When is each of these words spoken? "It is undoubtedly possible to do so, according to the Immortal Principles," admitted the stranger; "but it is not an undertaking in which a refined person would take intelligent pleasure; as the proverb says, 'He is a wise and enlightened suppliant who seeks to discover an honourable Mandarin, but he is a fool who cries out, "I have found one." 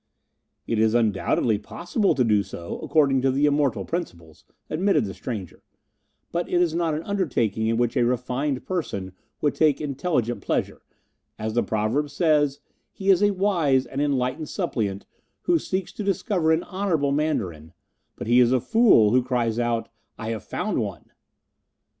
"It 0.65 0.79
is 0.79 0.95
undoubtedly 0.95 1.59
possible 1.59 2.15
to 2.15 2.23
do 2.23 2.41
so, 2.41 2.79
according 2.79 3.21
to 3.21 3.29
the 3.29 3.45
Immortal 3.45 3.85
Principles," 3.85 4.43
admitted 4.67 5.05
the 5.05 5.13
stranger; 5.13 5.61
"but 6.31 6.49
it 6.49 6.59
is 6.59 6.73
not 6.73 6.95
an 6.95 7.03
undertaking 7.03 7.67
in 7.67 7.77
which 7.77 7.95
a 7.95 8.03
refined 8.03 8.65
person 8.65 9.11
would 9.41 9.53
take 9.53 9.79
intelligent 9.79 10.41
pleasure; 10.41 10.81
as 11.37 11.53
the 11.53 11.61
proverb 11.61 12.09
says, 12.09 12.61
'He 12.91 13.11
is 13.11 13.21
a 13.21 13.29
wise 13.29 13.85
and 13.85 14.01
enlightened 14.01 14.49
suppliant 14.49 15.05
who 15.43 15.59
seeks 15.59 15.91
to 15.93 16.03
discover 16.03 16.51
an 16.51 16.63
honourable 16.63 17.11
Mandarin, 17.11 17.71
but 18.15 18.25
he 18.25 18.39
is 18.39 18.51
a 18.51 18.59
fool 18.59 19.11
who 19.11 19.21
cries 19.21 19.59
out, 19.59 19.87
"I 20.17 20.29
have 20.29 20.43
found 20.43 20.79
one." 20.79 21.11